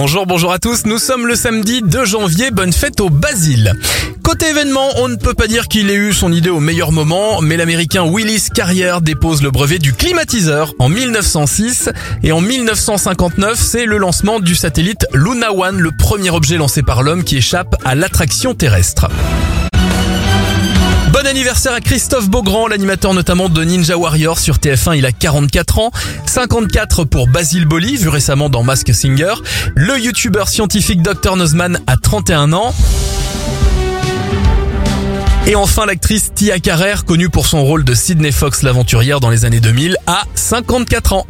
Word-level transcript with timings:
Bonjour, 0.00 0.26
bonjour 0.26 0.52
à 0.52 0.60
tous. 0.60 0.86
Nous 0.86 0.98
sommes 0.98 1.26
le 1.26 1.34
samedi 1.34 1.82
2 1.82 2.04
janvier. 2.04 2.52
Bonne 2.52 2.72
fête 2.72 3.00
au 3.00 3.10
Basile. 3.10 3.74
Côté 4.22 4.48
événement, 4.48 4.86
on 4.98 5.08
ne 5.08 5.16
peut 5.16 5.34
pas 5.34 5.48
dire 5.48 5.66
qu'il 5.66 5.90
ait 5.90 5.96
eu 5.96 6.12
son 6.12 6.32
idée 6.32 6.50
au 6.50 6.60
meilleur 6.60 6.92
moment, 6.92 7.40
mais 7.40 7.56
l'américain 7.56 8.04
Willis 8.04 8.46
Carrier 8.54 8.92
dépose 9.02 9.42
le 9.42 9.50
brevet 9.50 9.80
du 9.80 9.92
climatiseur 9.92 10.72
en 10.78 10.88
1906 10.88 11.90
et 12.22 12.30
en 12.30 12.40
1959, 12.40 13.58
c'est 13.58 13.86
le 13.86 13.98
lancement 13.98 14.38
du 14.38 14.54
satellite 14.54 15.04
Luna 15.14 15.52
One, 15.52 15.80
le 15.80 15.90
premier 15.90 16.30
objet 16.30 16.58
lancé 16.58 16.84
par 16.84 17.02
l'homme 17.02 17.24
qui 17.24 17.36
échappe 17.36 17.74
à 17.84 17.96
l'attraction 17.96 18.54
terrestre. 18.54 19.08
Bon 21.20 21.26
anniversaire 21.26 21.72
à 21.72 21.80
Christophe 21.80 22.30
Beaugrand, 22.30 22.68
l'animateur 22.68 23.12
notamment 23.12 23.48
de 23.48 23.64
Ninja 23.64 23.98
Warrior 23.98 24.38
sur 24.38 24.58
TF1, 24.58 24.98
il 24.98 25.04
a 25.04 25.10
44 25.10 25.80
ans, 25.80 25.90
54 26.26 27.02
pour 27.02 27.26
Basile 27.26 27.64
Boli, 27.64 27.96
vu 27.96 28.08
récemment 28.08 28.48
dans 28.48 28.62
Mask 28.62 28.94
Singer, 28.94 29.34
le 29.74 29.98
youtubeur 29.98 30.48
scientifique 30.48 31.02
Dr 31.02 31.34
Nozman 31.34 31.80
a 31.88 31.96
31 31.96 32.52
ans, 32.52 32.72
et 35.48 35.56
enfin, 35.56 35.86
l'actrice 35.86 36.30
Tia 36.34 36.60
Carrère, 36.60 37.04
connue 37.04 37.30
pour 37.30 37.46
son 37.46 37.64
rôle 37.64 37.82
de 37.82 37.94
Sydney 37.94 38.30
Fox 38.30 38.62
l'aventurière 38.62 39.18
dans 39.18 39.30
les 39.30 39.44
années 39.44 39.60
2000, 39.60 39.96
a 40.06 40.22
54 40.34 41.14
ans. 41.14 41.26